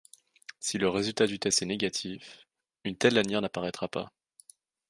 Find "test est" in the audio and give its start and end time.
1.37-1.67